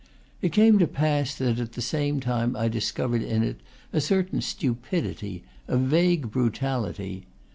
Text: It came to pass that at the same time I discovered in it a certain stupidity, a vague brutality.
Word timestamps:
It 0.41 0.51
came 0.51 0.79
to 0.79 0.87
pass 0.87 1.35
that 1.35 1.59
at 1.59 1.73
the 1.73 1.79
same 1.81 2.19
time 2.21 2.55
I 2.55 2.69
discovered 2.69 3.21
in 3.21 3.43
it 3.43 3.59
a 3.93 4.01
certain 4.01 4.41
stupidity, 4.41 5.43
a 5.67 5.77
vague 5.77 6.31
brutality. 6.31 7.27